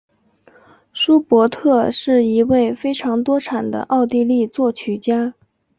[0.93, 5.35] 舒伯特是一位非常多产的奥地利作曲家。